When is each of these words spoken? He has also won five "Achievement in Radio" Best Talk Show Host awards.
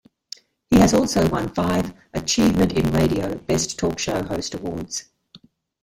He 0.71 0.77
has 0.79 0.95
also 0.95 1.29
won 1.29 1.53
five 1.53 1.93
"Achievement 2.15 2.71
in 2.73 2.89
Radio" 2.91 3.35
Best 3.35 3.77
Talk 3.77 3.99
Show 3.99 4.23
Host 4.23 4.55
awards. 4.55 5.09